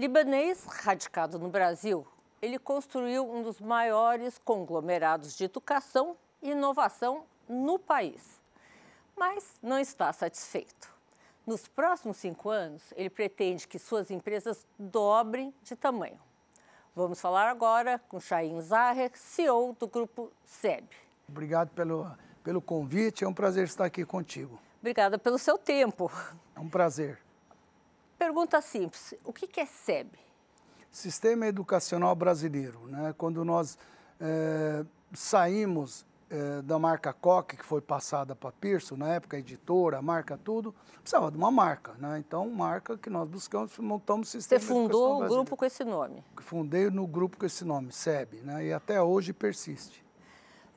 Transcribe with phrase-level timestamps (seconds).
[0.00, 2.06] Libanês radicado no Brasil,
[2.40, 8.40] ele construiu um dos maiores conglomerados de educação e inovação no país.
[9.14, 10.90] Mas não está satisfeito.
[11.46, 16.18] Nos próximos cinco anos, ele pretende que suas empresas dobrem de tamanho.
[16.96, 20.88] Vamos falar agora com Chaim Zaher, CEO do grupo SEB.
[21.28, 22.10] Obrigado pelo,
[22.42, 24.58] pelo convite, é um prazer estar aqui contigo.
[24.78, 26.10] Obrigada pelo seu tempo.
[26.56, 27.18] É um prazer.
[28.20, 30.10] Pergunta simples: o que é SEB?
[30.90, 32.86] Sistema Educacional Brasileiro.
[32.86, 33.14] Né?
[33.16, 33.78] Quando nós
[34.20, 40.36] é, saímos é, da marca Coque, que foi passada para Pearson, na época editora, marca
[40.36, 41.94] tudo, precisava de uma marca.
[41.94, 42.18] Né?
[42.18, 46.22] Então, marca que nós buscamos, montamos o Sistema Você fundou o grupo com esse nome?
[46.42, 48.66] Fundei no grupo com esse nome, SEB, né?
[48.66, 50.04] e até hoje persiste.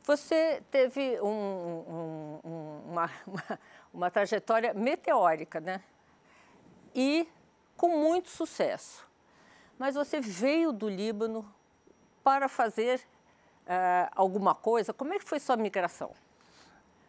[0.06, 3.60] Você teve um, um, um, uma, uma,
[3.94, 5.82] uma trajetória meteórica, né?
[6.96, 7.28] E
[7.84, 9.06] com muito sucesso.
[9.78, 11.46] Mas você veio do Líbano
[12.24, 13.02] para fazer
[13.66, 14.94] uh, alguma coisa.
[14.94, 16.12] Como é que foi sua migração?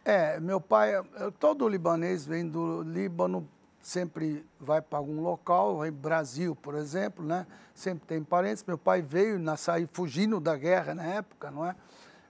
[0.03, 0.91] É, meu pai,
[1.39, 3.47] todo libanês vem do Líbano,
[3.81, 7.47] sempre vai para algum local, em Brasil, por exemplo, né?
[7.73, 8.61] Sempre tem parentes.
[8.67, 11.73] Meu pai veio, na, sair fugindo da guerra na época, não é?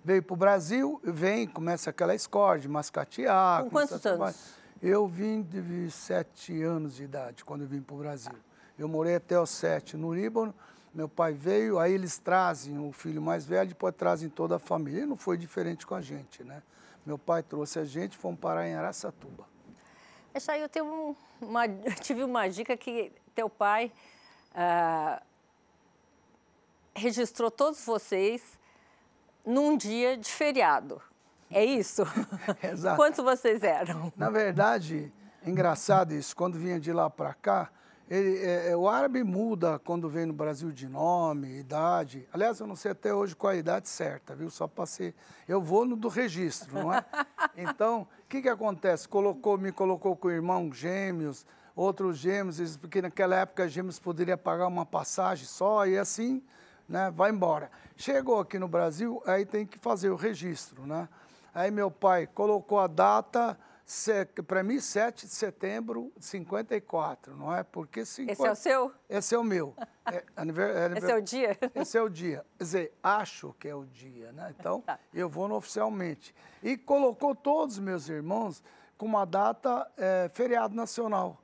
[0.03, 3.63] veio para o Brasil, vem, começa aquela escola de mascatear.
[3.63, 4.53] Com quantos anos?
[4.87, 8.35] Eu vim de sete anos de idade, quando eu vim para o Brasil.
[8.77, 10.53] Eu morei até os sete no Líbano,
[10.93, 15.01] meu pai veio, aí eles trazem o filho mais velho, depois trazem toda a família.
[15.01, 16.61] E não foi diferente com a gente, né?
[17.03, 19.47] Meu pai trouxe a gente, fomos parar em Araçatuba.
[20.31, 21.67] Essa aí eu tenho uma,
[21.99, 23.91] tive uma dica que teu pai
[24.53, 25.19] ah,
[26.93, 28.59] registrou todos vocês
[29.43, 31.01] num dia de feriado.
[31.49, 32.03] É isso?
[32.63, 32.95] Exato.
[32.97, 34.11] Quantos vocês eram?
[34.15, 35.13] Na verdade,
[35.45, 37.69] engraçado isso, quando vinha de lá para cá,
[38.07, 42.27] ele, é, é, o árabe muda quando vem no Brasil de nome, idade.
[42.31, 44.49] Aliás, eu não sei até hoje qual a idade certa, viu?
[44.51, 45.13] Só passei.
[45.47, 47.03] Eu vou no do registro, não é?
[47.57, 49.07] Então, o que, que acontece?
[49.07, 54.85] Colocou, me colocou com irmão gêmeos, outros gêmeos, porque naquela época gêmeos poderia pagar uma
[54.85, 56.43] passagem só, e assim
[56.87, 57.71] né, vai embora.
[57.95, 61.07] Chegou aqui no Brasil, aí tem que fazer o registro, né?
[61.55, 63.57] Aí meu pai colocou a data,
[64.45, 67.63] para mim, 7 de setembro de 54, não é?
[67.63, 68.03] Porque...
[68.03, 68.33] 50...
[68.33, 68.91] Esse é o seu?
[69.09, 69.73] Esse é o meu.
[70.05, 70.75] É, aniver...
[70.75, 71.57] É Esse é o dia?
[71.73, 72.45] Esse é o dia.
[72.57, 74.53] Quer dizer, acho que é o dia, né?
[74.59, 74.99] Então, tá.
[75.13, 76.35] eu vou no oficialmente.
[76.61, 78.61] E colocou todos os meus irmãos
[78.97, 81.41] com uma data é, feriado nacional.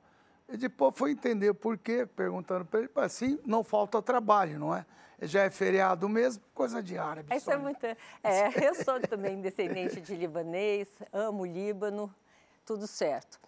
[0.48, 4.84] E depois foi entender por quê, perguntando para ele, assim não falta trabalho, não é?
[5.22, 7.34] Já é feriado mesmo, coisa de árabe.
[7.34, 7.84] Isso é muito.
[7.84, 7.96] É,
[8.68, 12.12] eu sou também descendente de libanês, amo o Líbano,
[12.66, 13.40] tudo certo.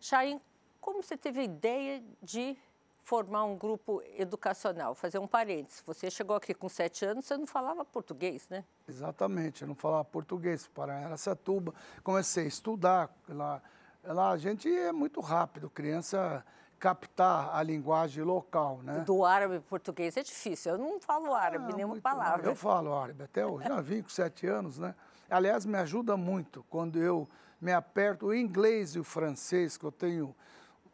[0.00, 0.40] Chaim,
[0.80, 2.56] como você teve a ideia de
[3.02, 4.94] formar um grupo educacional?
[4.94, 5.82] Fazer um parênteses.
[5.84, 8.64] Você chegou aqui com sete anos, você não falava português, né?
[8.88, 10.68] Exatamente, eu não falava português.
[10.68, 11.74] Para Aracatuba,
[12.04, 13.60] comecei a estudar lá
[14.06, 16.44] Lá a gente é muito rápido, criança
[16.78, 19.00] captar a linguagem local, né?
[19.00, 20.72] Do árabe para português é difícil.
[20.72, 22.46] Eu não falo árabe, ah, nenhuma palavra.
[22.46, 23.66] Eu falo árabe até hoje.
[23.66, 24.94] Já vim com sete anos, né?
[25.28, 27.28] Aliás, me ajuda muito quando eu
[27.60, 30.34] me aperto o inglês e o francês, que eu tenho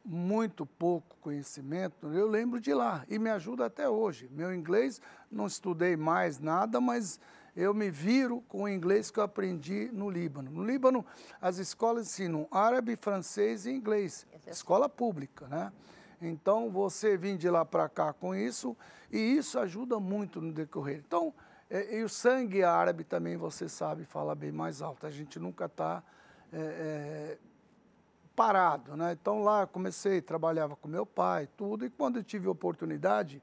[0.05, 4.29] muito pouco conhecimento, eu lembro de lá e me ajuda até hoje.
[4.33, 5.01] Meu inglês,
[5.31, 7.21] não estudei mais nada, mas
[7.55, 10.51] eu me viro com o inglês que eu aprendi no Líbano.
[10.51, 11.05] No Líbano,
[11.41, 14.27] as escolas ensinam árabe, francês e inglês.
[14.47, 15.73] Escola pública, né?
[16.21, 18.77] Então, você vem de lá para cá com isso,
[19.11, 21.03] e isso ajuda muito no decorrer.
[21.05, 21.35] Então,
[21.69, 25.07] é, e o sangue árabe também, você sabe, fala bem mais alto.
[25.07, 26.03] A gente nunca está
[26.53, 27.39] é, é,
[28.37, 29.13] parado, né?
[29.13, 33.43] Então, lá comecei, trabalhava com meu pai, tudo, e quando eu tive oportunidade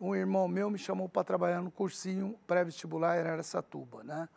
[0.00, 4.28] um irmão meu me chamou para trabalhar no cursinho pré-vestibular em Aracatuba, né?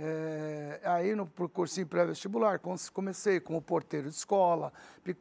[0.00, 2.60] É, aí no cursinho pré-vestibular
[2.92, 4.72] comecei como porteiro de escola,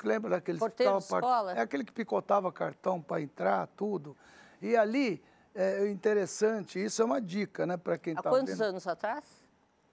[0.08, 1.54] lembra daquele porteiro de escola?
[1.54, 4.16] É aquele que picotava cartão para entrar, tudo.
[4.62, 5.24] E ali,
[5.56, 8.68] é interessante, isso é uma dica, né, para quem está Há quantos vendo.
[8.68, 9.26] anos atrás?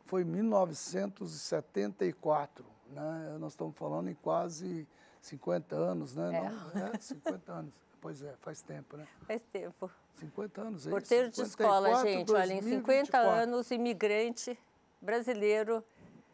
[0.05, 3.39] Foi 1974, né?
[3.41, 4.87] Nós estamos falando em quase
[5.23, 6.37] 50 anos, né?
[6.37, 6.43] É.
[6.79, 7.73] Não, é 50 anos.
[8.05, 9.07] Pois é, faz tempo, né?
[9.27, 9.91] Faz tempo.
[10.17, 12.27] 50 anos, é Porteiro de escola, gente.
[12.27, 12.37] 2024.
[12.37, 14.59] Olha, em 50 anos, imigrante
[15.01, 15.83] brasileiro.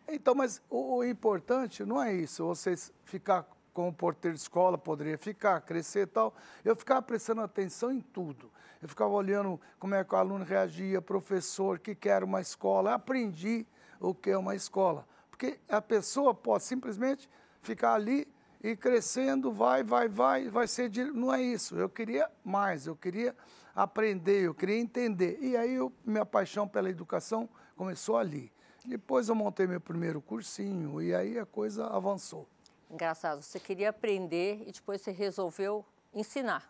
[0.08, 2.74] Então, mas o, o, importante não é isso, você
[3.04, 6.34] ficar como porteiro de escola, poderia ficar, crescer e tal.
[6.64, 8.50] Eu ficava prestando atenção em tudo.
[8.82, 12.40] Eu ficava olhando como é que o aluno reagia, professor, o que, que era uma
[12.40, 12.90] escola.
[12.90, 13.64] Eu aprendi
[14.00, 15.06] o que é uma escola.
[15.30, 17.30] Porque a pessoa pode simplesmente
[17.62, 18.26] ficar ali
[18.62, 20.90] e crescendo, vai, vai, vai, vai ser.
[21.14, 21.76] Não é isso.
[21.76, 23.34] Eu queria mais, eu queria
[23.74, 25.38] aprender, eu queria entender.
[25.40, 28.52] E aí eu, minha paixão pela educação começou ali.
[28.84, 32.46] Depois eu montei meu primeiro cursinho e aí a coisa avançou.
[32.90, 36.68] Engraçado, você queria aprender e depois você resolveu ensinar.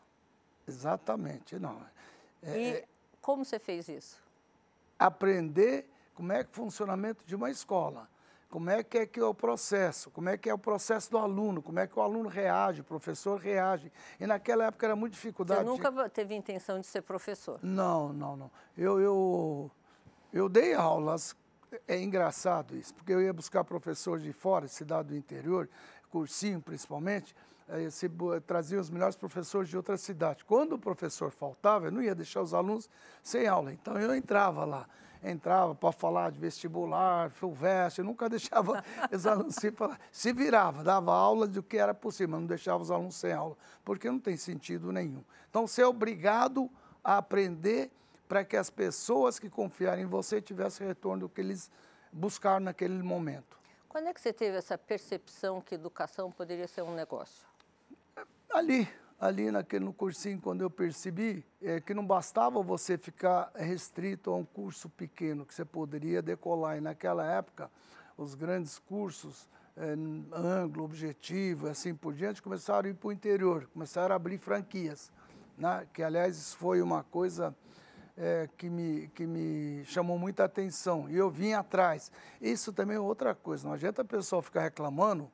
[0.69, 1.81] Exatamente, não.
[2.43, 2.85] É, e é
[3.21, 4.21] como você fez isso?
[4.99, 8.09] Aprender como é que é o funcionamento de uma escola
[8.51, 11.17] como é que é que é o processo, como é que é o processo do
[11.17, 13.93] aluno, como é que o aluno reage, o professor reage.
[14.19, 15.65] E naquela época era muito dificuldade.
[15.65, 17.61] Você nunca teve intenção de ser professor?
[17.63, 18.51] Não, não, não.
[18.77, 19.71] Eu, eu,
[20.33, 21.37] eu dei aulas,
[21.87, 25.69] é engraçado isso, porque eu ia buscar professores de fora, cidade do interior,
[26.11, 27.37] cursinho principalmente,
[27.69, 28.11] aí se,
[28.49, 30.45] trazia os melhores professores de outra cidade.
[30.45, 32.91] Quando o professor faltava, eu não ia deixar os alunos
[33.23, 34.89] sem aula, então eu entrava lá
[35.23, 37.31] entrava para falar de vestibular,
[37.97, 39.99] eu nunca deixava os alunos se falar.
[40.11, 43.57] Se virava, dava aula do que era possível, mas não deixava os alunos sem aula,
[43.85, 45.23] porque não tem sentido nenhum.
[45.49, 46.71] Então, ser obrigado
[47.03, 47.91] a aprender
[48.29, 51.71] para que as pessoas que confiarem em você tivessem retorno do que eles
[52.13, 53.59] buscaram naquele momento.
[53.89, 57.45] Quando é que você teve essa percepção que educação poderia ser um negócio?
[58.53, 58.89] Ali,
[59.21, 64.37] ali naquele, no cursinho, quando eu percebi é, que não bastava você ficar restrito a
[64.37, 66.79] um curso pequeno, que você poderia decolar.
[66.79, 67.71] E naquela época,
[68.17, 69.47] os grandes cursos,
[69.77, 69.95] é,
[70.33, 75.13] ângulo, objetivo, assim por diante, começaram a ir para o interior, começaram a abrir franquias.
[75.59, 75.87] Né?
[75.93, 77.55] Que, aliás, isso foi uma coisa
[78.17, 81.11] é, que, me, que me chamou muita atenção.
[81.11, 82.11] E eu vim atrás.
[82.41, 83.67] Isso também é outra coisa.
[83.67, 85.31] Não adianta a pessoa ficar reclamando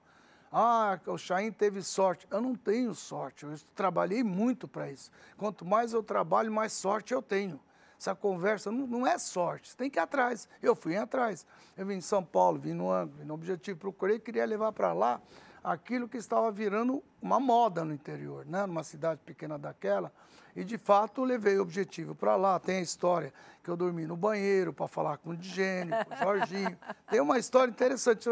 [0.58, 2.26] ah, o Chain teve sorte.
[2.30, 5.10] Eu não tenho sorte, eu trabalhei muito para isso.
[5.36, 7.60] Quanto mais eu trabalho, mais sorte eu tenho.
[8.00, 10.48] Essa conversa não, não, é sorte, você tem que ir atrás.
[10.62, 11.46] Eu fui atrás.
[11.76, 14.94] Eu vim em São Paulo, vim no ângulo, vim no objetivo, procurei, queria levar para
[14.94, 15.20] lá
[15.66, 18.64] aquilo que estava virando uma moda no interior, né?
[18.66, 20.12] numa cidade pequena daquela.
[20.54, 22.60] E de fato levei o objetivo para lá.
[22.60, 23.34] Tem a história
[23.64, 26.78] que eu dormi no banheiro para falar com o Digênio, com o Jorginho.
[27.10, 28.28] Tem uma história interessante.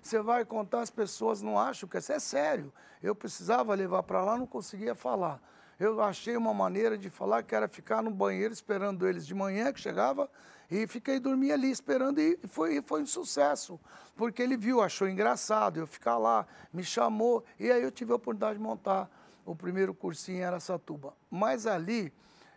[0.00, 2.72] Você vai contar, as pessoas não acham que é sério.
[3.02, 5.40] Eu precisava levar para lá, não conseguia falar.
[5.78, 9.72] Eu achei uma maneira de falar que era ficar no banheiro esperando eles de manhã,
[9.72, 10.28] que chegava,
[10.68, 13.78] e fiquei dormir ali esperando e foi, foi um sucesso,
[14.16, 18.16] porque ele viu, achou engraçado eu ficar lá, me chamou e aí eu tive a
[18.16, 19.08] oportunidade de montar
[19.46, 21.14] o primeiro cursinho em Aracatuba.
[21.30, 22.12] Mas ali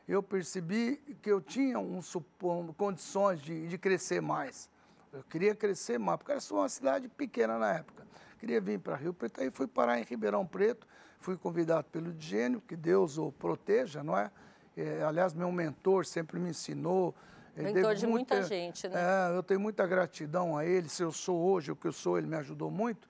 [0.08, 4.68] eu percebi que eu tinha um, um, condições de, de crescer mais.
[5.14, 8.06] Eu queria crescer mais, porque era só uma cidade pequena na época.
[8.40, 10.88] Queria vir para Rio Preto, aí fui parar em Ribeirão Preto,
[11.22, 14.30] fui convidado pelo Digênio, que Deus o proteja, não é?
[14.76, 17.16] é aliás, meu mentor sempre me ensinou.
[17.56, 18.96] Mentor de muita, muita gente, né?
[19.30, 20.90] É, eu tenho muita gratidão a ele.
[20.90, 23.08] Se eu sou hoje o que eu sou, ele me ajudou muito.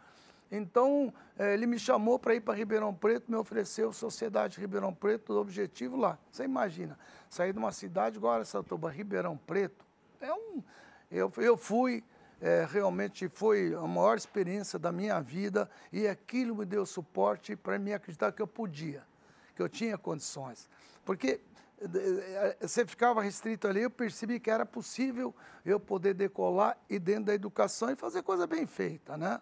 [0.52, 5.32] Então, é, ele me chamou para ir para Ribeirão Preto, me ofereceu Sociedade Ribeirão Preto,
[5.34, 6.18] o objetivo lá.
[6.30, 7.00] Você imagina,
[7.30, 9.86] sair de uma cidade igual a Satuba, Ribeirão Preto,
[10.20, 10.62] é um,
[11.10, 12.04] eu, eu fui,
[12.42, 17.78] é, realmente foi a maior experiência da minha vida e aquilo me deu suporte para
[17.78, 19.04] me acreditar que eu podia,
[19.56, 20.68] que eu tinha condições.
[21.06, 21.40] Porque
[21.80, 27.26] é, você ficava restrito ali, eu percebi que era possível eu poder decolar e dentro
[27.26, 29.40] da educação e fazer coisa bem feita, né?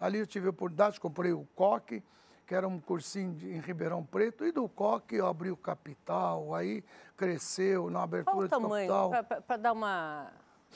[0.00, 2.02] Ali eu tive a oportunidade, comprei o Coque,
[2.46, 6.54] que era um cursinho de, em Ribeirão Preto, e do Coque eu abri o Capital,
[6.54, 6.82] aí
[7.14, 9.10] cresceu na abertura qual o tamanho,
[9.46, 10.30] Para dar uma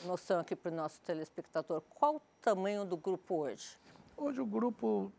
[0.04, 3.78] noção aqui para o nosso telespectador, qual o tamanho do grupo hoje?
[4.16, 5.12] Hoje o grupo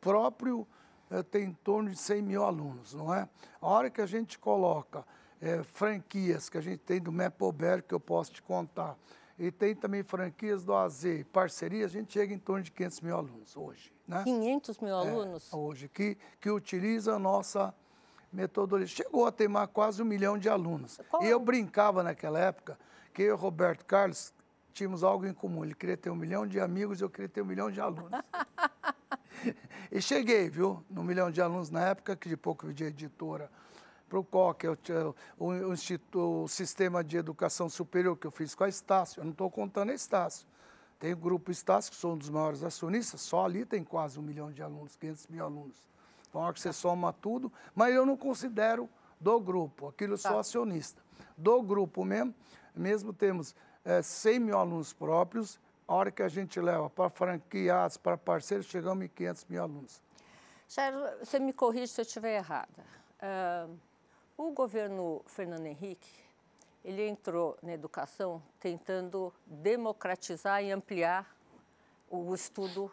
[0.00, 0.66] próprio
[1.10, 3.28] é, tem em torno de 100 mil alunos, não é?
[3.60, 5.04] A hora que a gente coloca
[5.40, 8.96] é, franquias que a gente tem do Mepober, que eu posso te contar,
[9.38, 13.16] e tem também franquias do AZ, parcerias, a gente chega em torno de 500 mil
[13.16, 13.92] alunos hoje.
[14.08, 14.22] Né?
[14.24, 15.52] 500 mil alunos?
[15.52, 17.74] É, hoje, que, que utiliza a nossa
[18.32, 19.04] metodologia.
[19.04, 20.98] Chegou a ter mais quase um milhão de alunos.
[21.10, 22.78] Qual e eu é brincava naquela época
[23.22, 24.32] eu e o Roberto Carlos
[24.72, 25.64] tínhamos algo em comum.
[25.64, 28.10] Ele queria ter um milhão de amigos e eu queria ter um milhão de alunos.
[29.90, 33.50] e cheguei, viu, no milhão de alunos na época, que de pouco de editora
[34.08, 34.78] para o COC, o,
[35.38, 39.20] o, o, o, Sistema de Educação Superior, que eu fiz com a Estácio.
[39.20, 40.46] Eu não estou contando a Estácio.
[40.98, 44.22] Tem o Grupo Estácio, que sou um dos maiores acionistas, só ali tem quase um
[44.22, 45.76] milhão de alunos, 500 mil alunos.
[46.28, 48.88] Então, a hora que você soma tudo, mas eu não considero
[49.20, 50.40] do grupo, aquilo eu sou tá.
[50.40, 51.02] acionista.
[51.36, 52.34] Do grupo mesmo,
[52.76, 53.54] mesmo temos
[53.84, 58.66] é, 100 mil alunos próprios, a hora que a gente leva para franqueados, para parceiros,
[58.66, 60.02] chegamos em 500 mil alunos.
[60.68, 62.84] Jairo, você me corrige se eu estiver errada.
[63.22, 63.78] Uh,
[64.36, 66.10] o governo Fernando Henrique,
[66.84, 71.34] ele entrou na educação tentando democratizar e ampliar
[72.10, 72.90] o estudo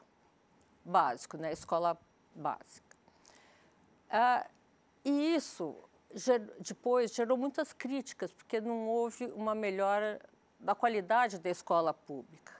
[0.85, 1.51] básico, né?
[1.51, 1.97] Escola
[2.35, 2.95] básica.
[4.09, 4.45] Ah,
[5.03, 5.75] e isso
[6.59, 10.19] depois gerou muitas críticas, porque não houve uma melhora
[10.59, 12.53] da qualidade da escola pública.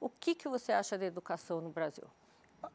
[0.00, 2.04] O que, que você acha da educação no Brasil?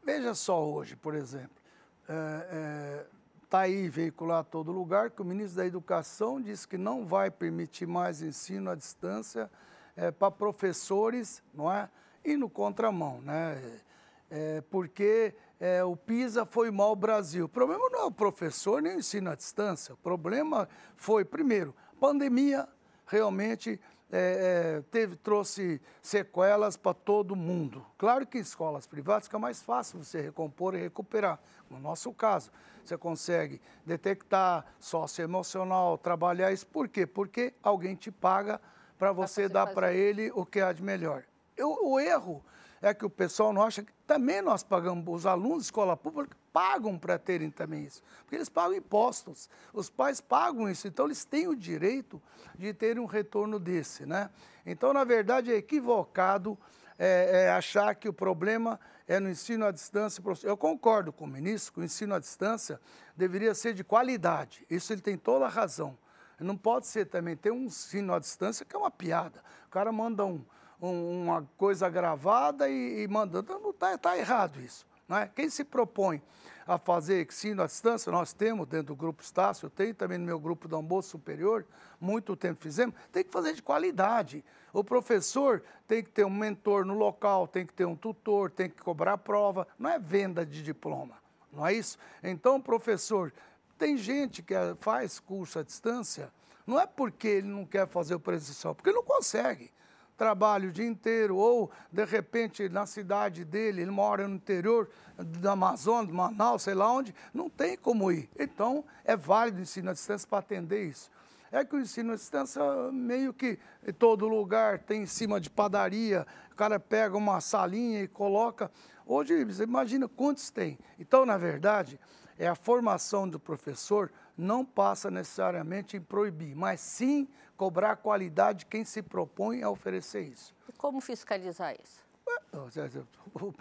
[0.03, 1.61] Veja só hoje, por exemplo,
[2.01, 6.77] está é, é, aí veiculado a todo lugar que o ministro da Educação disse que
[6.77, 9.49] não vai permitir mais ensino à distância
[9.95, 11.89] é, para professores, não é?
[12.23, 13.81] E no contramão, né?
[14.29, 17.45] É, porque é, o PISA foi mal ao Brasil.
[17.45, 19.93] O problema não é o professor nem o ensino à distância.
[19.93, 20.67] O problema
[20.97, 22.67] foi, primeiro, pandemia
[23.07, 23.79] realmente
[24.11, 27.85] é, é, teve, trouxe sequelas para todo mundo.
[27.97, 31.39] Claro que em escolas privadas fica mais fácil você recompor e recuperar.
[31.69, 32.51] No nosso caso,
[32.83, 36.67] você consegue detectar socioemocional, trabalhar isso.
[36.67, 37.07] Por quê?
[37.07, 38.59] Porque alguém te paga
[38.99, 41.23] para você dar para ele o que há de melhor.
[41.55, 42.43] Eu, o erro
[42.83, 46.35] é que o pessoal não acha que também nós pagamos, os alunos de escola pública
[46.51, 51.23] pagam para terem também isso, porque eles pagam impostos, os pais pagam isso, então eles
[51.23, 52.21] têm o direito
[52.55, 54.29] de terem um retorno desse, né?
[54.65, 56.57] Então, na verdade, é equivocado
[56.99, 60.21] é, é achar que o problema é no ensino à distância.
[60.43, 62.81] Eu concordo com o ministro que o ensino à distância
[63.15, 65.97] deveria ser de qualidade, isso ele tem toda a razão.
[66.37, 69.41] Não pode ser também, ter um ensino à distância que é uma piada.
[69.67, 70.45] O cara manda um, um,
[70.89, 73.59] uma coisa gravada e, e mandando.
[73.59, 74.85] Não está tá errado isso.
[75.07, 75.27] Não é?
[75.27, 76.21] Quem se propõe
[76.65, 80.25] a fazer ensino à distância, nós temos dentro do grupo Estácio, eu tenho também no
[80.25, 81.65] meu grupo do almoço superior,
[81.99, 84.43] muito tempo fizemos, tem que fazer de qualidade.
[84.71, 88.69] O professor tem que ter um mentor no local, tem que ter um tutor, tem
[88.69, 91.15] que cobrar prova, não é venda de diploma,
[91.51, 91.97] não é isso?
[92.23, 93.33] Então, professor,
[93.77, 96.31] tem gente que faz curso à distância,
[96.65, 99.69] não é porque ele não quer fazer o presencial, porque ele não consegue
[100.17, 105.51] trabalha o dia inteiro, ou de repente na cidade dele, ele mora no interior da
[105.51, 108.29] Amazônia, de Manaus, sei lá onde, não tem como ir.
[108.37, 111.11] Então, é válido o ensino à distância para atender isso.
[111.51, 115.49] É que o ensino à distância, meio que em todo lugar, tem em cima de
[115.49, 118.71] padaria, o cara pega uma salinha e coloca.
[119.05, 120.79] Hoje, você imagina quantos tem.
[120.97, 121.99] Então, na verdade,
[122.37, 128.59] é a formação do professor não passa necessariamente em proibir, mas sim cobrar a qualidade
[128.59, 130.53] de quem se propõe a oferecer isso.
[130.67, 132.03] E como fiscalizar isso?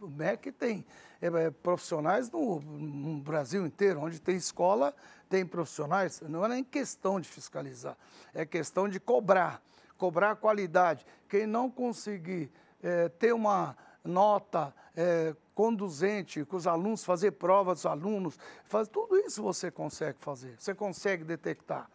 [0.00, 0.84] O MEC tem
[1.20, 4.94] é, é, profissionais no, no, Brasil inteiro, onde tem escola,
[5.28, 6.20] tem profissionais.
[6.20, 7.96] Não é nem questão de fiscalizar,
[8.34, 9.62] é questão de cobrar,
[9.96, 11.06] cobrar a qualidade.
[11.28, 12.50] Quem não conseguir
[12.82, 19.16] é, ter uma nota é, conduzente, com os alunos, fazer provas dos alunos, faz, tudo
[19.16, 21.90] isso você consegue fazer, você consegue detectar.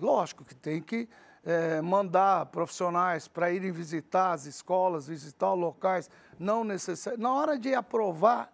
[0.00, 1.08] Lógico que tem que
[1.44, 7.18] é, mandar profissionais para irem visitar as escolas, visitar locais, não necessário.
[7.18, 8.52] Na hora de aprovar,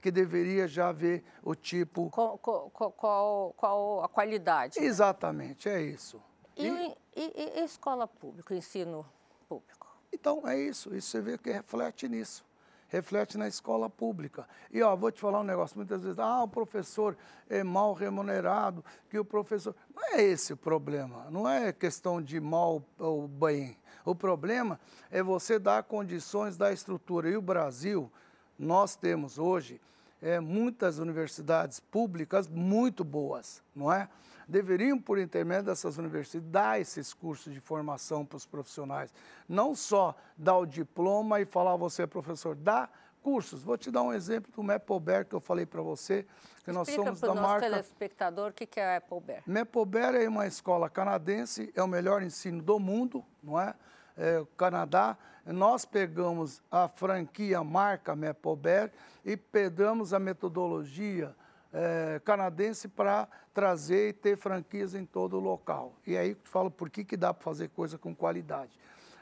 [0.00, 2.10] que deveria já ver o tipo.
[2.10, 4.78] Qual, qual, qual, qual a qualidade?
[4.78, 6.22] Exatamente, é isso.
[6.56, 9.04] E, e, e, e escola pública, ensino
[9.48, 9.85] público?
[10.12, 10.94] Então, é isso.
[10.94, 12.44] Isso você vê que reflete nisso
[12.88, 14.48] reflete na escola pública.
[14.70, 17.16] E ó, vou te falar um negócio, muitas vezes, ah, o professor
[17.48, 19.74] é mal remunerado, que o professor.
[19.94, 23.76] Não é esse o problema, não é questão de mal ou bem.
[24.04, 24.78] O problema
[25.10, 27.28] é você dar condições da estrutura.
[27.28, 28.10] E o Brasil,
[28.58, 29.80] nós temos hoje
[30.20, 34.08] é, muitas universidades públicas muito boas, não é?
[34.48, 39.12] deveriam, por intermédio dessas universidades, dar esses cursos de formação para os profissionais.
[39.48, 42.88] Não só dar o diploma e falar, você é professor, dá
[43.22, 43.62] cursos.
[43.62, 46.24] Vou te dar um exemplo do Maplebear que eu falei para você,
[46.64, 47.42] que nós Explica somos da marca...
[47.42, 49.42] Explica para o telespectador o que é a Maplebear.
[49.46, 53.74] Maplebear é uma escola canadense, é o melhor ensino do mundo, não é?
[54.16, 55.16] É Canadá.
[55.44, 58.90] Nós pegamos a franquia marca Maplebear
[59.24, 61.34] e pegamos a metodologia
[61.72, 65.94] é, canadense para trazer e ter franquias em todo o local.
[66.06, 68.78] E aí eu falo por que, que dá para fazer coisa com qualidade.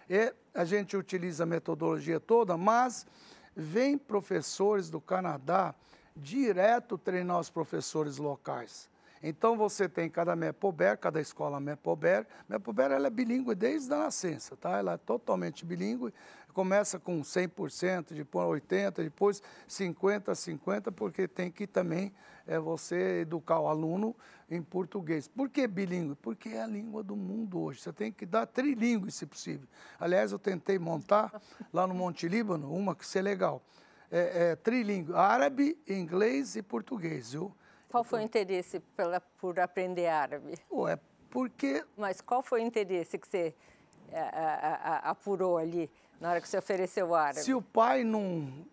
[0.08, 3.06] E a gente utiliza a metodologia toda, mas
[3.56, 5.74] vem professores do Canadá
[6.16, 8.88] direto treinar os professores locais.
[9.26, 12.26] Então você tem cada MEPOBER, cada escola MEPOBER.
[12.46, 14.76] MEPOBER ela é bilíngue desde a nascença, tá?
[14.76, 16.12] Ela é totalmente bilíngue
[16.54, 20.22] começa com 100%, depois 80%, depois 50%,
[20.60, 22.12] 50%, porque tem que também
[22.46, 24.14] é, você educar o aluno
[24.48, 25.26] em português.
[25.26, 26.14] Por que bilíngue?
[26.14, 27.80] Porque é a língua do mundo hoje.
[27.80, 29.66] Você tem que dar trilíngue, se possível.
[29.98, 33.62] Aliás, eu tentei montar lá no Monte Líbano uma que seria legal.
[34.10, 37.52] É, é trilíngue, árabe, inglês e português, viu?
[37.94, 40.54] Qual foi o interesse pela, por aprender árabe?
[40.72, 40.98] Ué,
[41.30, 41.84] porque...
[41.96, 43.54] Mas qual foi o interesse que você
[44.10, 44.28] é,
[45.04, 45.88] apurou ali?
[46.20, 47.40] na hora que você ofereceu o árabe?
[47.40, 48.66] Se o pai não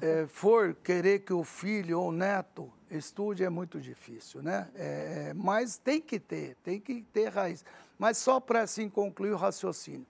[0.00, 4.70] é, for querer que o filho ou o neto estude é muito difícil, né?
[4.74, 7.64] É, é mas tem que ter, tem que ter raiz.
[7.98, 10.06] Mas só para assim concluir o raciocínio.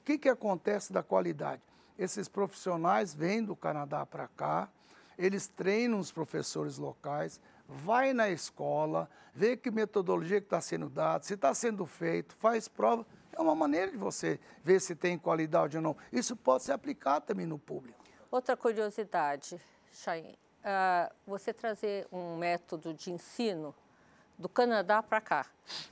[0.00, 1.62] O que, que acontece da qualidade?
[1.98, 4.70] Esses profissionais vêm do Canadá para cá,
[5.18, 11.22] eles treinam os professores locais, vai na escola, vê que metodologia que está sendo dada,
[11.24, 13.06] se está sendo feito, faz prova.
[13.32, 15.96] É uma maneira de você ver se tem qualidade ou não.
[16.12, 17.98] Isso pode ser aplicado também no público.
[18.30, 19.60] Outra curiosidade,
[19.92, 23.74] Chain, uh, você trazer um método de ensino
[24.36, 25.46] do Canadá para cá.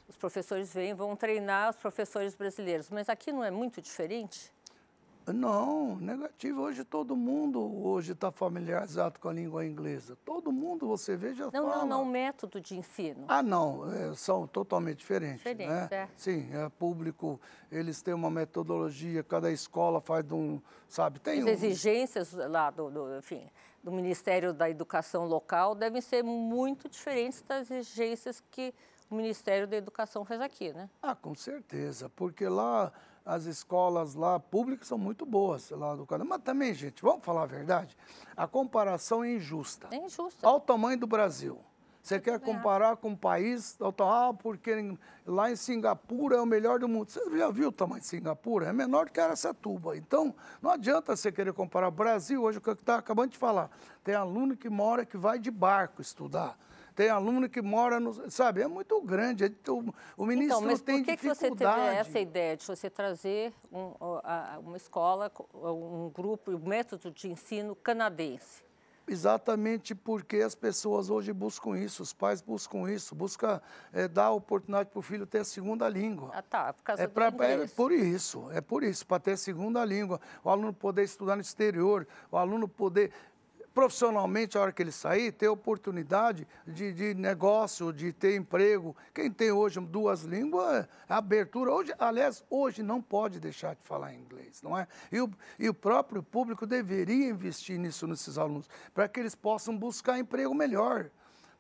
[0.09, 4.53] Os professores vêm, vão treinar os professores brasileiros, mas aqui não é muito diferente?
[5.33, 6.63] Não, negativo.
[6.63, 10.17] Hoje todo mundo hoje está familiarizado com a língua inglesa.
[10.25, 11.77] Todo mundo você vê já não, fala.
[11.79, 13.25] Não, não, método de ensino.
[13.29, 15.39] Ah, não, é, são totalmente diferentes.
[15.39, 15.89] Diferentes, né?
[15.91, 16.09] é.
[16.17, 21.45] Sim, é público, eles têm uma metodologia, cada escola faz de um, sabe, tem As
[21.45, 21.49] um...
[21.49, 23.49] exigências lá do, do, enfim,
[23.83, 28.75] do Ministério da Educação local devem ser muito diferentes das exigências que
[29.11, 30.89] o Ministério da Educação faz aqui, né?
[31.03, 32.93] Ah, com certeza, porque lá
[33.25, 36.29] as escolas lá públicas são muito boas lá do Canadá.
[36.29, 37.97] Mas também, gente, vamos falar a verdade,
[38.37, 39.89] a comparação é injusta.
[39.91, 40.47] É injusta.
[40.47, 41.59] Olha o tamanho do Brasil.
[42.09, 44.97] Você quer comparar com um país, ah, porque
[45.27, 47.11] lá em Singapura é o melhor do mundo.
[47.11, 48.67] Você já viu o tamanho de Singapura?
[48.67, 49.95] É menor do que Aracatuba.
[49.95, 53.37] Então, não adianta você querer comparar o Brasil, hoje, o que eu estava acabando de
[53.37, 53.71] falar.
[54.03, 56.59] Tem aluno que mora, que vai de barco estudar.
[56.99, 58.29] Tem aluno que mora no.
[58.29, 59.45] Sabe, é muito grande.
[59.45, 62.67] É, o, o ministro então, mas tem por que, que você teve essa ideia de
[62.67, 63.93] você trazer um,
[64.65, 68.65] uma escola, um grupo, um método de ensino canadense?
[69.07, 73.61] Exatamente porque as pessoas hoje buscam isso, os pais buscam isso, buscam
[73.93, 76.33] é, dar oportunidade para o filho ter a segunda língua.
[76.35, 77.27] Ah, tá, por causa é do pra.
[77.29, 81.37] É por isso, é por isso, para ter a segunda língua, o aluno poder estudar
[81.37, 83.13] no exterior, o aluno poder
[83.79, 88.97] profissionalmente, a hora que ele sair, ter oportunidade de, de negócio, de ter emprego.
[89.15, 91.71] Quem tem hoje duas línguas, abertura.
[91.71, 94.89] Hoje, aliás, hoje não pode deixar de falar inglês, não é?
[95.13, 99.79] E o, e o próprio público deveria investir nisso nesses alunos, para que eles possam
[99.79, 101.09] buscar emprego melhor.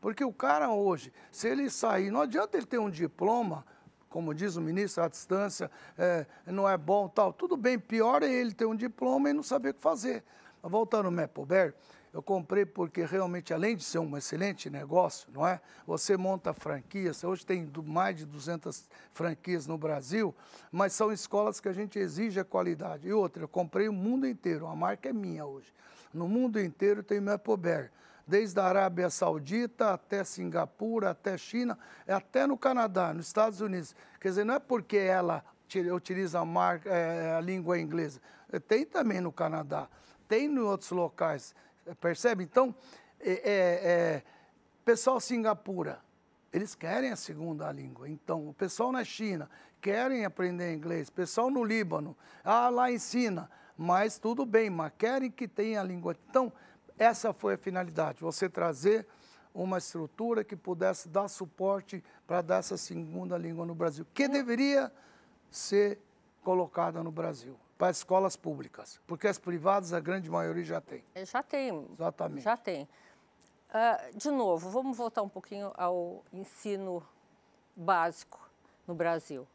[0.00, 3.64] Porque o cara hoje, se ele sair, não adianta ele ter um diploma,
[4.08, 7.32] como diz o ministro, à distância, é, não é bom tal.
[7.32, 10.24] Tudo bem, pior é ele ter um diploma e não saber o que fazer.
[10.60, 11.72] Voltando ao Mapleberry,
[12.18, 15.60] eu comprei porque realmente, além de ser um excelente negócio, não é?
[15.86, 20.34] Você monta franquias, hoje tem mais de 200 franquias no Brasil,
[20.72, 23.06] mas são escolas que a gente exige a qualidade.
[23.06, 25.72] E outra, eu comprei o mundo inteiro, a marca é minha hoje.
[26.12, 27.88] No mundo inteiro tem Mapleberry
[28.26, 33.94] desde a Arábia Saudita até Singapura, até China, até no Canadá, nos Estados Unidos.
[34.20, 35.44] Quer dizer, não é porque ela
[35.94, 38.20] utiliza a, marca, é, a língua inglesa,
[38.66, 39.88] tem também no Canadá,
[40.26, 41.54] tem em outros locais.
[41.94, 42.44] Percebe?
[42.44, 42.74] Então,
[43.20, 44.22] é, é, é,
[44.84, 46.00] pessoal Singapura,
[46.52, 48.08] eles querem a segunda língua.
[48.08, 51.08] Então, o pessoal na China querem aprender inglês.
[51.08, 53.50] O pessoal no Líbano, ah, lá ensina.
[53.76, 56.16] Mas tudo bem, mas querem que tenha a língua.
[56.28, 56.52] Então,
[56.98, 59.06] essa foi a finalidade, você trazer
[59.54, 64.92] uma estrutura que pudesse dar suporte para dar essa segunda língua no Brasil, que deveria
[65.50, 65.98] ser
[66.42, 71.04] colocada no Brasil para escolas públicas, porque as privadas, a grande maioria já tem.
[71.14, 71.86] É, já tem.
[71.92, 72.42] Exatamente.
[72.42, 72.88] Já tem.
[73.68, 77.06] Uh, de novo, vamos voltar um pouquinho ao ensino
[77.76, 78.50] básico
[78.86, 79.46] no Brasil.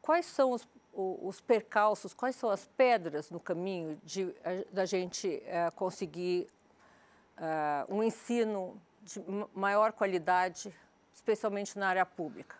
[0.00, 4.32] Quais são os, os percalços, quais são as pedras no caminho de,
[4.70, 6.48] da gente uh, conseguir
[7.36, 9.20] uh, um ensino de
[9.52, 10.72] maior qualidade,
[11.12, 12.57] especialmente na área pública?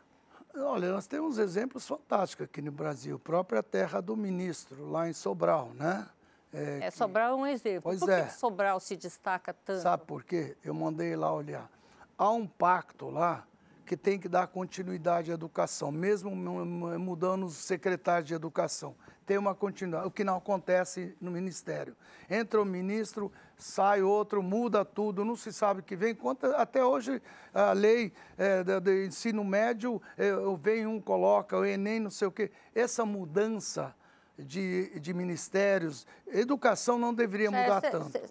[0.61, 3.19] Olha, nós temos exemplos fantásticos aqui no Brasil.
[3.19, 6.07] Própria terra do ministro, lá em Sobral, né?
[6.53, 6.97] É, é que...
[6.97, 7.83] Sobral é um exemplo.
[7.83, 8.25] Pois por é.
[8.25, 9.83] que Sobral se destaca tanto?
[9.83, 10.57] Sabe por quê?
[10.65, 11.71] Eu mandei lá olhar.
[12.17, 13.47] Há um pacto lá
[13.87, 18.95] que tem que dar continuidade à educação, mesmo mudando os secretários de educação.
[19.29, 21.95] Tem uma continuidade, o que não acontece no ministério.
[22.31, 26.17] Entra o ministro, sai outro, muda tudo, não se sabe o que vem.
[26.57, 27.21] Até hoje,
[27.53, 32.33] a lei é, de, ensino médio, é, vem um, coloca, o Enem, não sei o
[32.33, 32.51] quê.
[32.75, 33.95] Essa mudança
[34.39, 38.11] de, de ministérios, educação não deveria mudar cê, tanto.
[38.11, 38.25] Cê,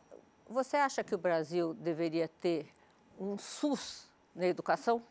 [0.49, 2.67] você acha que o Brasil deveria ter
[3.19, 5.03] um SUS na educação?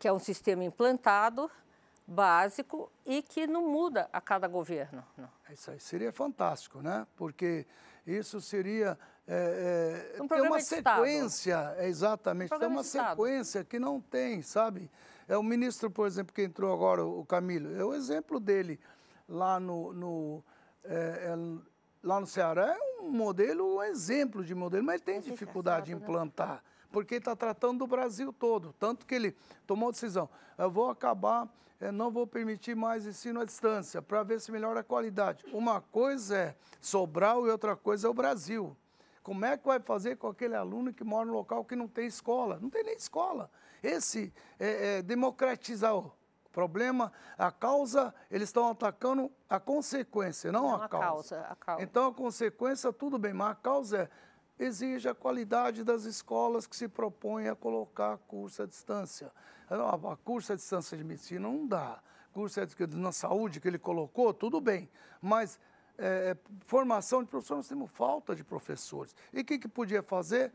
[0.00, 1.50] que é um sistema implantado,
[2.10, 5.04] básico e que não muda a cada governo.
[5.16, 5.28] Não.
[5.50, 7.06] Isso aí seria fantástico, né?
[7.16, 7.64] Porque
[8.04, 13.78] isso seria é, é, um tem uma sequência, é, exatamente, um tem uma sequência que
[13.78, 14.90] não tem, sabe?
[15.28, 18.80] É o ministro, por exemplo, que entrou agora, o Camilo, é o exemplo dele
[19.28, 20.44] lá no, no
[20.82, 21.36] é, é
[22.02, 25.94] lá no Ceará, é um modelo, um exemplo de modelo, mas ele tem dificuldade em
[25.94, 26.00] né?
[26.02, 26.54] implantar.
[26.54, 26.60] Né?
[26.90, 28.74] Porque está tratando do Brasil todo.
[28.80, 31.48] Tanto que ele tomou a decisão: eu vou acabar,
[31.80, 35.44] eu não vou permitir mais ensino à distância, para ver se melhora a qualidade.
[35.52, 38.76] Uma coisa é Sobral e outra coisa é o Brasil.
[39.22, 42.06] Como é que vai fazer com aquele aluno que mora no local que não tem
[42.06, 42.58] escola?
[42.60, 43.50] Não tem nem escola.
[43.82, 46.12] Esse é, é democratizar o
[46.52, 51.06] problema, a causa, eles estão atacando a consequência, não, não a, causa.
[51.06, 51.40] causa.
[51.48, 51.82] a causa.
[51.82, 54.08] Então a consequência, tudo bem, mas a causa é
[54.60, 59.32] exige a qualidade das escolas que se propõem a colocar curso à distância.
[59.68, 62.00] A curso à distância de medicina não dá.
[62.32, 64.88] Curso na saúde que ele colocou, tudo bem.
[65.20, 65.58] Mas
[65.96, 69.14] é, é, formação de professores, nós temos falta de professores.
[69.32, 70.52] E o que, que podia fazer?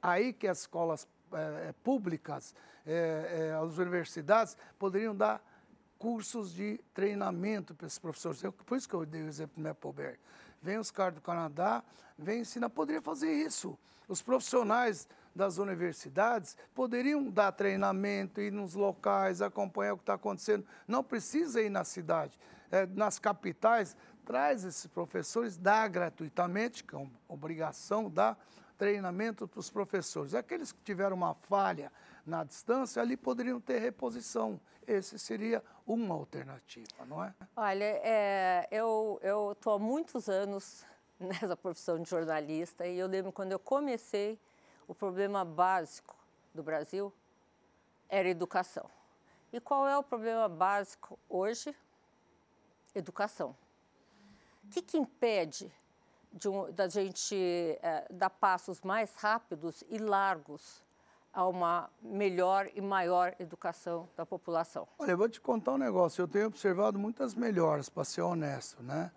[0.00, 2.54] Aí que as escolas é, é públicas,
[2.86, 5.42] é, é, as universidades, poderiam dar
[5.98, 8.42] cursos de treinamento para esses professores.
[8.42, 10.18] Eu, por isso que eu dei o exemplo do Mapleberg.
[10.64, 11.84] Vem os caras do Canadá,
[12.18, 13.78] vem ensinar, poderia fazer isso.
[14.08, 20.64] Os profissionais das universidades poderiam dar treinamento, ir nos locais, acompanhar o que está acontecendo.
[20.88, 22.40] Não precisa ir na cidade.
[22.72, 28.34] É, nas capitais, traz esses professores, dá gratuitamente, que é uma obrigação, dá
[28.78, 30.34] treinamento para os professores.
[30.34, 31.92] Aqueles que tiveram uma falha
[32.26, 34.60] na distância, ali poderiam ter reposição.
[34.86, 37.34] Esse seria uma alternativa, não é?
[37.56, 39.18] Olha, é, eu
[39.52, 40.84] estou há muitos anos
[41.18, 44.38] nessa profissão de jornalista e eu lembro quando eu comecei,
[44.86, 46.14] o problema básico
[46.54, 47.12] do Brasil
[48.08, 48.88] era educação.
[49.52, 51.74] E qual é o problema básico hoje?
[52.94, 53.56] Educação.
[54.64, 55.72] O que, que impede
[56.46, 57.34] um, da gente
[57.80, 60.83] é, dar passos mais rápidos e largos
[61.34, 64.86] a uma melhor e maior educação da população?
[64.98, 66.22] Olha, eu vou te contar um negócio.
[66.22, 69.10] Eu tenho observado muitas melhoras, para ser honesto, né?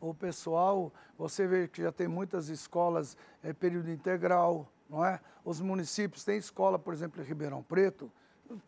[0.00, 5.20] O pessoal, você vê que já tem muitas escolas é, período integral, não é?
[5.44, 8.10] Os municípios têm escola, por exemplo, em Ribeirão Preto,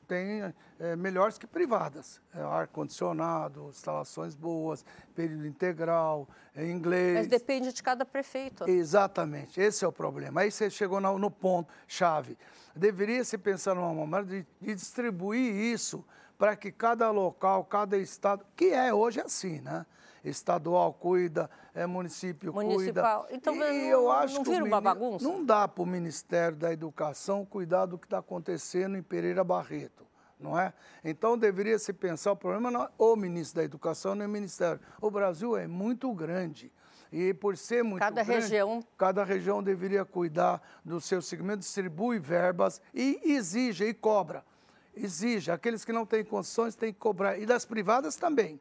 [0.06, 2.20] tem é, melhores que privadas.
[2.34, 4.84] É, ar-condicionado, instalações boas,
[5.14, 7.14] período integral, é, inglês.
[7.14, 8.68] Mas depende de cada prefeito.
[8.68, 10.42] Exatamente, esse é o problema.
[10.42, 12.36] Aí você chegou no, no ponto chave.
[12.74, 16.04] Deveria se pensar numa maneira de, de distribuir isso
[16.38, 19.86] para que cada local, cada estado, que é hoje assim, né?
[20.28, 23.22] Estadual cuida, é, município Municipal.
[23.22, 23.36] cuida.
[23.36, 25.24] Então, e não, eu acho não vira uma bagunça?
[25.24, 30.06] Não dá para o Ministério da Educação cuidar do que está acontecendo em Pereira Barreto,
[30.38, 30.72] não é?
[31.04, 34.80] Então, deveria se pensar, o problema não é o ministro da Educação, nem o Ministério.
[35.00, 36.72] O Brasil é muito grande.
[37.12, 42.18] E por ser muito cada grande, região cada região deveria cuidar do seu segmento, distribui
[42.18, 44.44] verbas e exige e cobra.
[44.94, 45.52] Exige.
[45.52, 47.38] Aqueles que não têm condições têm que cobrar.
[47.38, 48.60] E das privadas também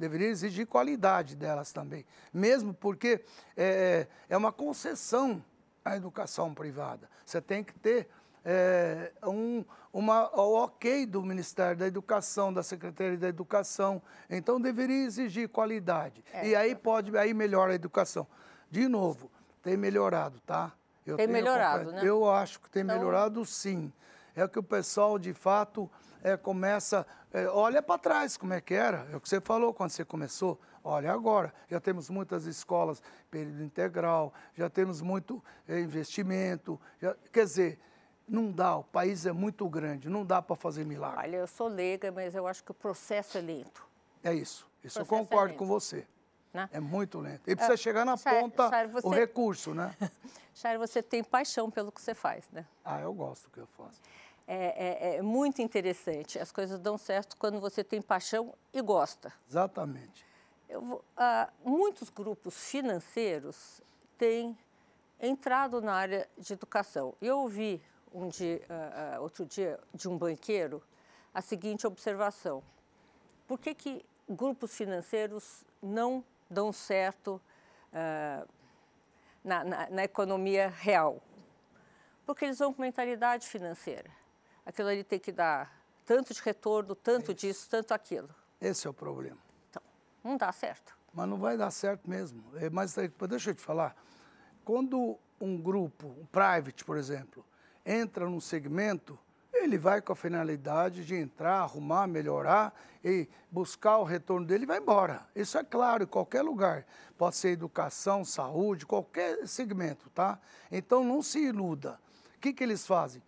[0.00, 2.04] deveria exigir qualidade delas também.
[2.32, 3.22] Mesmo porque
[3.56, 5.44] é, é uma concessão
[5.84, 7.08] à educação privada.
[7.24, 8.08] Você tem que ter
[8.44, 14.00] é, um uma, o ok do Ministério da Educação, da Secretaria da Educação.
[14.28, 16.24] Então, deveria exigir qualidade.
[16.32, 18.26] É, e aí pode, aí melhora a educação.
[18.70, 19.30] De novo,
[19.62, 20.72] tem melhorado, tá?
[21.04, 22.02] Eu tem melhorado, né?
[22.04, 22.96] Eu acho que tem então...
[22.96, 23.92] melhorado sim.
[24.36, 25.90] É que o pessoal, de fato,
[26.22, 29.72] é, começa, é, olha para trás como é que era, é o que você falou
[29.72, 30.60] quando você começou.
[30.82, 37.44] Olha agora, já temos muitas escolas período integral, já temos muito é, investimento, já, quer
[37.44, 37.78] dizer,
[38.26, 41.18] não dá, o país é muito grande, não dá para fazer milagre.
[41.18, 43.86] Olha, eu sou leiga, mas eu acho que o processo é lento.
[44.22, 46.06] É isso, isso eu é concordo com você.
[46.52, 46.68] Né?
[46.72, 47.42] É muito lento.
[47.48, 49.06] E precisa é, chegar na ponta você...
[49.06, 49.94] o recurso, né?
[50.52, 52.66] Chay, você tem paixão pelo que você faz, né?
[52.84, 54.00] Ah, eu gosto do que eu faço
[54.52, 54.74] é,
[55.12, 56.36] é, é muito interessante.
[56.36, 59.32] As coisas dão certo quando você tem paixão e gosta.
[59.48, 60.26] Exatamente.
[60.68, 63.80] Eu, ah, muitos grupos financeiros
[64.18, 64.58] têm
[65.20, 67.14] entrado na área de educação.
[67.22, 67.80] Eu ouvi
[68.12, 70.82] um dia, ah, ah, outro dia de um banqueiro
[71.32, 72.60] a seguinte observação:
[73.46, 77.40] por que, que grupos financeiros não dão certo
[77.92, 78.44] ah,
[79.44, 81.22] na, na, na economia real?
[82.26, 84.19] Porque eles vão com mentalidade financeira
[84.70, 85.70] aquilo ali tem que dar
[86.06, 88.30] tanto de retorno, tanto é disso, tanto aquilo.
[88.60, 89.38] Esse é o problema.
[89.68, 89.82] Então,
[90.24, 90.96] não dá certo.
[91.12, 92.42] Mas não vai dar certo mesmo.
[92.56, 92.94] É, mas
[93.28, 93.96] deixa eu te falar,
[94.64, 97.44] quando um grupo, um private, por exemplo,
[97.84, 99.18] entra num segmento,
[99.52, 102.72] ele vai com a finalidade de entrar, arrumar, melhorar
[103.04, 105.26] e buscar o retorno dele e vai embora.
[105.34, 106.86] Isso é claro, em qualquer lugar.
[107.18, 110.38] Pode ser educação, saúde, qualquer segmento, tá?
[110.70, 111.98] Então não se iluda.
[112.36, 113.22] O que, que eles fazem?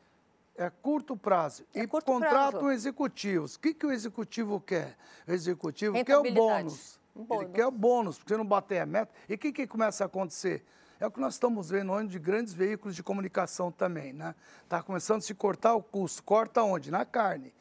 [0.56, 1.64] É curto prazo.
[1.74, 2.70] É e curto contratam prazo.
[2.70, 3.54] executivos.
[3.54, 4.96] O que, que o executivo quer?
[5.26, 7.00] O executivo quer o bônus.
[7.14, 7.44] Um bônus.
[7.44, 9.12] Ele quer o bônus, porque você não bater a meta.
[9.28, 10.64] E o que, que começa a acontecer?
[11.00, 14.34] É o que nós estamos vendo hoje de grandes veículos de comunicação também, né?
[14.62, 16.22] Está começando a se cortar o custo.
[16.22, 16.90] Corta onde?
[16.90, 17.52] Na carne.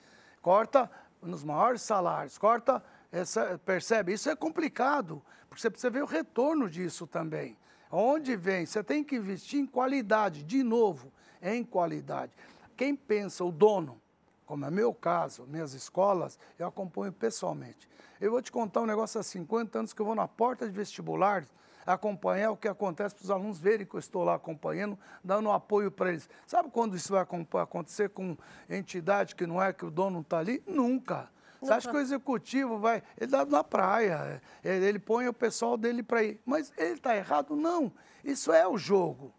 [0.42, 0.90] Corta
[1.22, 2.38] nos maiores salários.
[2.38, 4.14] Corta, essa, percebe?
[4.14, 7.58] Isso é complicado, porque você precisa ver o retorno disso também.
[7.92, 8.66] Onde vem?
[8.66, 12.32] Você tem que investir em qualidade, de novo, em qualidade.
[12.82, 14.02] Quem pensa, o dono,
[14.44, 17.88] como é meu caso, minhas escolas, eu acompanho pessoalmente.
[18.20, 20.72] Eu vou te contar um negócio há 50 anos que eu vou na porta de
[20.72, 21.46] vestibular
[21.86, 25.92] acompanhar o que acontece para os alunos verem que eu estou lá acompanhando, dando apoio
[25.92, 26.28] para eles.
[26.48, 27.24] Sabe quando isso vai
[27.62, 28.36] acontecer com
[28.68, 30.64] entidade que não é que o dono não está ali?
[30.66, 31.30] Nunca.
[31.62, 33.04] Você acha que o executivo vai.
[33.16, 36.42] Ele dá na praia, ele põe o pessoal dele para ir.
[36.44, 37.56] Mas ele está errado?
[37.56, 37.94] Não.
[38.24, 39.32] Isso é o jogo.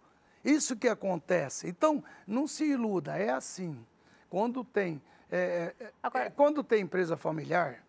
[0.44, 1.68] Isso que acontece.
[1.68, 3.85] Então, não se iluda, é assim.
[4.28, 5.00] Quando tem,
[5.31, 6.31] é, é, é, Agora...
[6.31, 7.85] quando tem empresa familiar,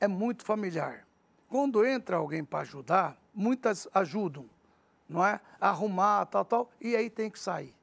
[0.00, 1.06] é muito familiar.
[1.48, 4.46] Quando entra alguém para ajudar, muitas ajudam,
[5.08, 5.40] não é?
[5.60, 7.74] Arrumar, tal, tal, e aí tem que sair.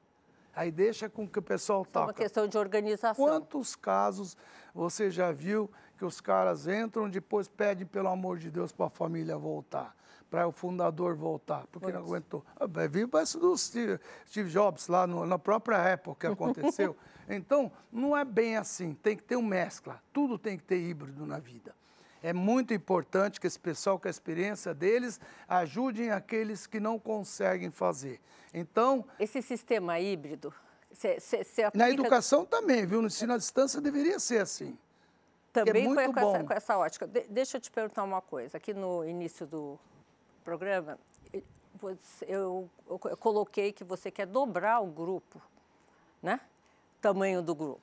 [0.56, 1.97] Aí deixa com que o pessoal toque.
[1.97, 3.26] É uma questão de organização.
[3.26, 4.38] Quantos casos
[4.73, 5.69] você já viu
[6.04, 9.96] que os caras entram, depois pedem, pelo amor de Deus, para a família voltar?
[10.30, 12.44] para o fundador voltar, porque não aguentou.
[12.60, 16.98] Ah, viu parece do Steve, Steve Jobs lá no, na própria época que aconteceu.
[17.30, 21.24] então, não é bem assim, tem que ter um mescla, tudo tem que ter híbrido
[21.28, 21.76] na vida.
[22.24, 27.70] É muito importante que esse pessoal, com a experiência deles, ajudem aqueles que não conseguem
[27.70, 28.20] fazer.
[28.52, 29.06] Então...
[29.20, 30.52] Esse sistema híbrido,
[30.92, 31.86] cê, cê, cê aplica...
[31.86, 33.02] Na educação também, viu?
[33.02, 34.76] No ensino à distância deveria ser assim.
[35.56, 36.36] É também é muito com, bom.
[36.36, 37.08] Essa, com essa ótica.
[37.08, 38.58] De, deixa eu te perguntar uma coisa.
[38.58, 39.80] Aqui no início do,
[40.44, 41.00] programa,
[41.82, 45.42] eu, eu, eu coloquei que você quer dobrar o grupo,
[46.22, 46.39] né?
[47.02, 47.82] Tamanho do grupo.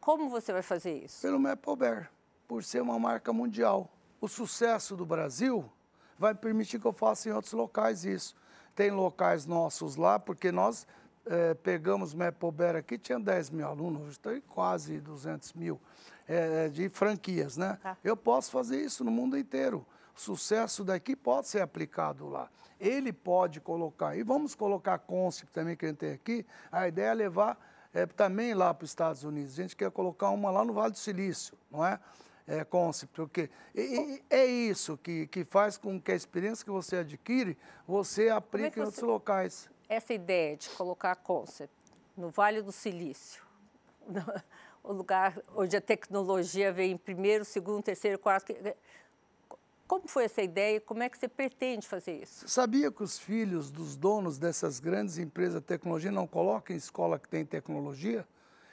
[0.00, 1.20] Como você vai fazer isso?
[1.20, 2.10] Pelo Maplebear,
[2.46, 3.88] por ser uma marca mundial.
[4.20, 5.70] O sucesso do Brasil
[6.18, 8.36] vai permitir que eu faça em outros locais isso.
[8.74, 10.86] Tem locais nossos lá, porque nós
[11.26, 15.80] é, pegamos Maplebear aqui, tinha 10 mil alunos, hoje tem quase 200 mil
[16.32, 17.78] é, de franquias, né?
[17.82, 17.96] Tá.
[18.04, 19.86] Eu posso fazer isso no mundo inteiro
[20.20, 22.50] sucesso daqui pode ser aplicado lá.
[22.78, 26.86] Ele pode colocar, e vamos colocar a Concept também que a gente tem aqui, a
[26.86, 27.58] ideia é levar
[27.92, 29.58] é, também lá para os Estados Unidos.
[29.58, 31.98] A gente quer colocar uma lá no Vale do Silício, não é?
[32.46, 36.96] É, concept, porque e, é isso que, que faz com que a experiência que você
[36.96, 39.70] adquire, você é aplique é em outros locais.
[39.88, 41.72] Essa ideia de colocar a concept
[42.16, 43.40] no Vale do Silício,
[44.82, 48.54] o lugar onde a tecnologia vem em primeiro, segundo, terceiro, quarto,
[49.86, 52.48] como foi essa ideia e como é que você pretende fazer isso?
[52.48, 57.18] Sabia que os filhos dos donos dessas grandes empresas de tecnologia não colocam em escola
[57.18, 58.24] que tem tecnologia?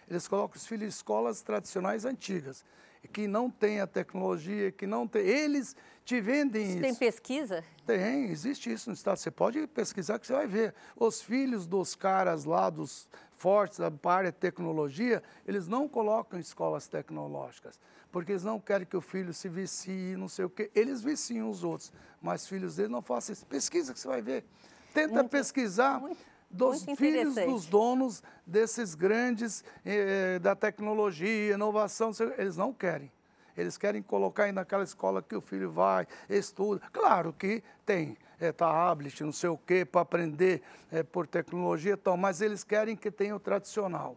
[0.08, 2.64] Eles colocam os filhos em escolas tradicionais antigas,
[3.12, 5.26] que não tem a tecnologia, que não tem.
[5.26, 6.82] Eles te vendem isso.
[6.82, 7.64] Tem pesquisa?
[7.86, 9.18] Tem, existe isso no estado.
[9.18, 10.76] Você pode pesquisar que você vai ver.
[10.96, 16.42] Os filhos dos caras lá, dos fortes da área de tecnologia, eles não colocam em
[16.42, 17.80] escolas tecnológicas
[18.12, 20.72] porque eles não querem que o filho se vicie, não sei o quê.
[20.74, 23.46] Eles viciam os outros, mas filhos deles não façam isso.
[23.46, 24.46] Pesquisa que você vai ver.
[24.94, 26.18] Tenta muito, pesquisar muito,
[26.50, 33.12] dos filhos dos donos desses grandes eh, da tecnologia, inovação, eles não querem.
[33.58, 36.82] Eles querem colocar aí naquela escola que o filho vai, estuda.
[36.94, 42.16] Claro que tem é, tablet, não sei o quê, para aprender é, por tecnologia, tal,
[42.16, 44.16] mas eles querem que tenha o tradicional.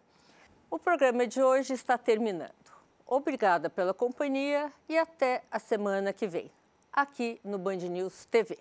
[0.70, 2.52] O programa de hoje está terminando.
[3.06, 6.50] Obrigada pela companhia e até a semana que vem,
[6.92, 8.56] aqui no Band News TV.